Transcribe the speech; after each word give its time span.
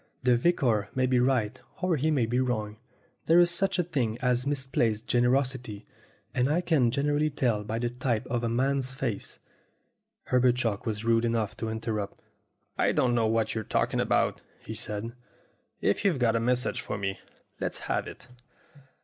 The 0.23 0.35
vicar 0.35 0.89
may 0.95 1.05
be 1.05 1.19
right 1.19 1.61
or 1.79 1.95
he 1.95 2.09
may 2.09 2.25
be 2.25 2.39
wrong. 2.39 2.77
There 3.27 3.37
is 3.37 3.51
such 3.51 3.77
a 3.77 3.83
thing 3.83 4.17
as 4.19 4.47
misplaced 4.47 5.05
gener 5.05 5.29
osity, 5.39 5.85
and 6.33 6.49
I 6.49 6.59
can 6.61 6.89
generally 6.89 7.29
tell 7.29 7.63
by 7.63 7.77
the 7.77 7.91
type 7.91 8.25
of 8.25 8.43
a 8.43 8.49
man's 8.49 8.95
face" 8.95 9.37
Herbert 10.31 10.55
Chalk 10.55 10.87
was 10.87 11.05
rude 11.05 11.23
enough 11.23 11.55
to 11.57 11.69
interrupt. 11.69 12.19
"I 12.79 12.93
don't 12.93 13.13
know 13.13 13.27
what 13.27 13.53
you're 13.53 13.63
talking 13.63 13.99
about," 13.99 14.41
he 14.61 14.73
said. 14.73 15.13
"If 15.81 16.03
you've 16.03 16.17
got 16.17 16.35
a 16.35 16.39
message 16.39 16.81
for 16.81 16.97
me, 16.97 17.19
let's 17.59 17.77
have 17.81 18.07
it." 18.07 18.27